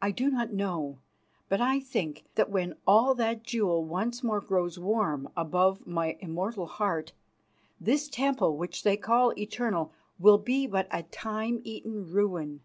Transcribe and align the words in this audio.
"I 0.00 0.10
do 0.10 0.30
not 0.30 0.54
know, 0.54 1.00
but 1.50 1.60
I 1.60 1.80
think 1.80 2.24
that 2.36 2.48
when 2.48 2.76
all 2.86 3.14
that 3.16 3.42
jewel 3.42 3.84
once 3.84 4.22
more 4.22 4.40
grows 4.40 4.78
warm 4.78 5.28
above 5.36 5.86
my 5.86 6.16
immoral 6.20 6.64
heart, 6.66 7.12
this 7.78 8.08
temple 8.08 8.56
which 8.56 8.84
they 8.84 8.96
call 8.96 9.38
eternal 9.38 9.92
will 10.18 10.38
be 10.38 10.66
but 10.66 10.88
a 10.90 11.02
time 11.02 11.60
eaten 11.62 12.10
ruin. 12.10 12.62